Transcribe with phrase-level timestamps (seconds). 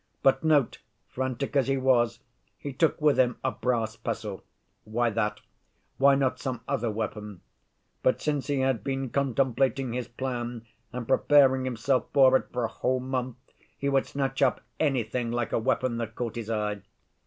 [0.23, 2.21] "But note, frantic as he was,
[2.57, 4.43] he took with him a brass pestle.
[4.83, 5.41] Why that?
[5.99, 7.41] Why not some other weapon?
[8.01, 12.67] But since he had been contemplating his plan and preparing himself for it for a
[12.67, 13.37] whole month,
[13.77, 16.81] he would snatch up anything like a weapon that caught his eye.